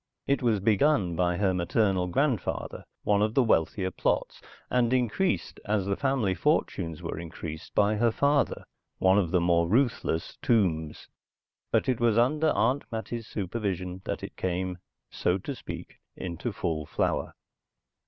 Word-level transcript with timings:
It 0.25 0.41
was 0.41 0.59
begun 0.59 1.15
by 1.15 1.37
her 1.37 1.53
maternal 1.53 2.07
grandfather, 2.07 2.85
one 3.03 3.21
of 3.21 3.35
the 3.35 3.43
wealthier 3.43 3.91
Plots, 3.91 4.41
and 4.71 4.91
increased 4.91 5.59
as 5.63 5.85
the 5.85 5.95
family 5.95 6.33
fortunes 6.33 7.03
were 7.03 7.19
increased 7.19 7.75
by 7.75 7.97
her 7.97 8.09
father, 8.11 8.63
one 8.97 9.19
of 9.19 9.29
the 9.29 9.39
more 9.39 9.67
ruthless 9.69 10.37
Tombs, 10.41 11.07
but 11.71 11.87
it 11.87 11.99
was 11.99 12.17
under 12.17 12.49
Aunt 12.53 12.83
Mattie's 12.91 13.27
supervision 13.27 14.01
that 14.05 14.23
it 14.23 14.35
came, 14.35 14.79
so 15.11 15.37
to 15.37 15.53
speak, 15.53 15.99
into 16.15 16.51
full 16.51 16.87
flower. 16.87 17.35